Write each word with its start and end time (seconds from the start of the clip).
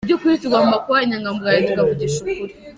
Mu 0.03 0.07
by’ukuri 0.07 0.41
tugomba 0.43 0.75
kuba 0.83 1.03
inyangamugayo, 1.05 1.59
tukavugisha 1.67 2.17
ukuri. 2.21 2.53